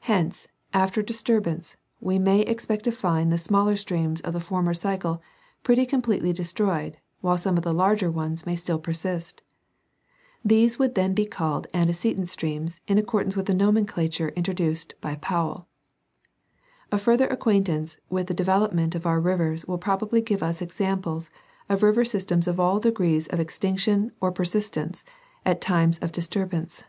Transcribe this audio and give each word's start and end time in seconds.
Hence, 0.00 0.48
after 0.74 1.00
a 1.00 1.06
disturbance, 1.06 1.78
we 1.98 2.18
may 2.18 2.42
expect 2.42 2.84
to 2.84 2.92
find 2.92 3.32
the 3.32 3.38
smaller 3.38 3.74
streams 3.74 4.20
of 4.20 4.34
the 4.34 4.38
former 4.40 4.74
cycle 4.74 5.22
pretty 5.62 5.86
completely 5.86 6.34
destroyed, 6.34 6.98
while 7.22 7.38
some 7.38 7.56
of 7.56 7.62
the 7.62 7.72
larger 7.72 8.10
ones 8.10 8.44
may 8.44 8.54
still 8.54 8.78
persist; 8.78 9.40
these 10.44 10.78
would 10.78 10.94
then 10.94 11.14
be 11.14 11.24
called 11.24 11.68
antecedent 11.72 12.28
streams 12.28 12.82
in 12.86 12.98
accordance 12.98 13.34
with 13.34 13.46
the 13.46 13.54
nomenclature 13.54 14.28
introduced 14.36 14.92
by 15.00 15.14
Powell.* 15.14 15.66
A 16.92 16.98
fuller 16.98 17.26
acquaintance 17.28 17.96
with 18.10 18.26
the 18.26 18.34
develop 18.34 18.74
ment 18.74 18.94
of 18.94 19.06
our 19.06 19.22
rivers 19.22 19.64
will 19.64 19.78
probably 19.78 20.20
give 20.20 20.42
us 20.42 20.60
examples 20.60 21.30
of 21.70 21.82
river 21.82 22.04
sys 22.04 22.26
tems 22.26 22.46
of 22.46 22.60
all 22.60 22.78
degrees 22.78 23.26
of 23.28 23.40
extinction 23.40 24.12
or 24.20 24.30
persistence 24.30 25.02
at 25.46 25.62
times 25.62 25.98
of 26.00 26.12
dis 26.12 26.28
turbance. 26.28 26.82